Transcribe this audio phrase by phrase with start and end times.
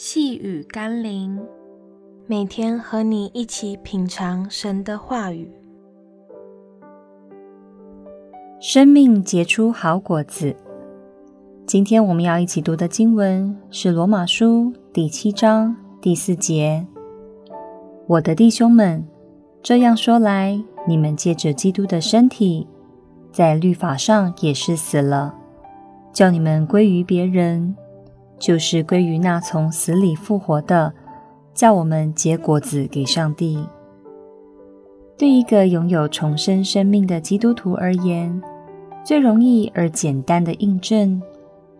[0.00, 1.36] 细雨甘霖，
[2.28, 5.50] 每天和你一起品尝神的话语，
[8.60, 10.54] 生命结出好果子。
[11.66, 16.86] 今天我们要一起读的经文是《罗马书》第七章第四节
[18.06, 19.04] ：“我的弟兄们，
[19.64, 22.68] 这样说来，你们借着基督的身体，
[23.32, 25.34] 在律法上也是死了，
[26.12, 27.74] 叫你们归于别人。”
[28.38, 30.92] 就是归于那从死里复活的，
[31.54, 33.58] 叫我们结果子给上帝。
[35.16, 38.40] 对一个拥有重生生命的基督徒而言，
[39.04, 41.20] 最容易而简单的印证，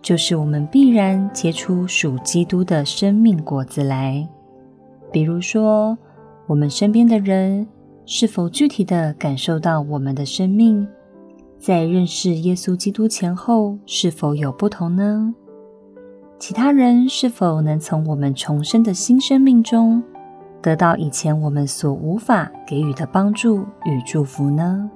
[0.03, 4.29] 就是我们必然结出属基督的生命果子来。
[5.13, 5.97] 比如说，
[6.49, 7.65] 我们身边的人
[8.05, 10.89] 是否具体地感受到我们的生命，
[11.61, 15.33] 在认识耶稣基督前后是否有不同呢？
[16.39, 20.01] 其他人是否能从我们重生的新生命中
[20.63, 24.89] 得到以前我们所无法给予的帮助与祝福呢？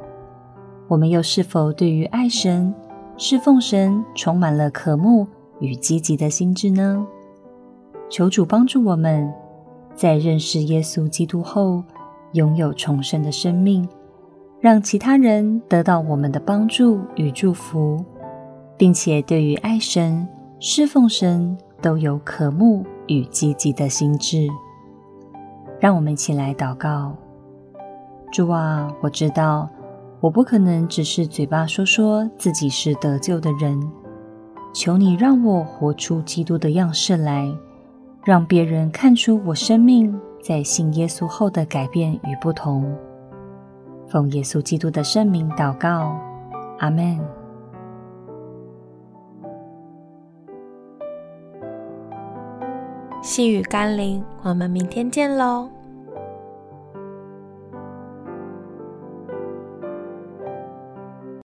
[0.86, 2.72] 我们又是否对于爱神、
[3.16, 5.26] 侍奉神充满了渴慕
[5.58, 7.04] 与积极的心志呢？
[8.08, 9.32] 求主帮助我们，
[9.96, 11.82] 在认识耶稣基督后，
[12.32, 13.88] 拥有重生的生命，
[14.60, 18.04] 让其他人得到我们的帮助与祝福，
[18.76, 20.26] 并且对于爱神。
[20.64, 24.46] 侍奉神都有渴慕与积极的心志，
[25.80, 27.16] 让我们一起来祷告。
[28.30, 29.68] 主啊，我知道
[30.20, 33.76] 我不可能只是嘴巴说说自己是得救的人，
[34.72, 37.52] 求你让我活出基督的样式来，
[38.24, 42.96] 让别人看出我生命在信耶稣后的改变与不同。
[44.06, 46.16] 奉耶稣基督的圣名祷告，
[46.78, 47.18] 阿门。
[53.22, 55.68] 细雨甘霖，我们明天见喽。